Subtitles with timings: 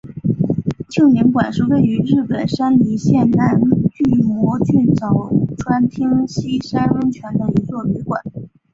[0.89, 3.61] 庆云馆是位于日本山梨县南
[3.91, 8.19] 巨摩郡早川町西山温泉的一座旅馆。